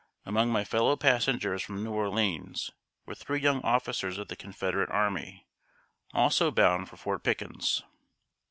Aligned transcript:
Among 0.25 0.49
my 0.49 0.63
fellow 0.63 0.95
passengers 0.97 1.61
from 1.61 1.83
New 1.83 1.91
Orleans 1.91 2.71
were 3.05 3.13
three 3.13 3.39
young 3.39 3.61
officers 3.61 4.17
of 4.17 4.29
the 4.29 4.35
Confederate 4.35 4.89
army, 4.89 5.45
also 6.11 6.49
bound 6.49 6.89
for 6.89 6.97
Fort 6.97 7.21
Pickens. 7.21 7.83